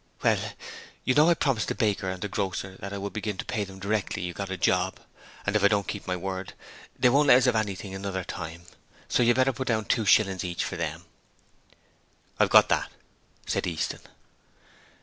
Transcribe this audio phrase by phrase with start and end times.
[0.23, 0.39] 'Well,
[1.03, 3.63] you know I promised the baker and the grocer that I would begin to pay
[3.63, 4.99] them directly you got a job,
[5.45, 6.53] and if I don't keep my word
[6.97, 8.63] they won't let us have anything another time,
[9.07, 11.05] so you'd better put down two shillings each for them.
[12.39, 12.89] 'I've got that,'
[13.45, 13.99] said Easton.